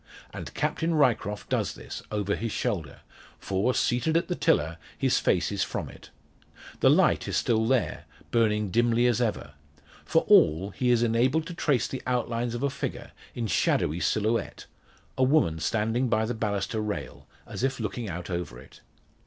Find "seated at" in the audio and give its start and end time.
3.75-4.29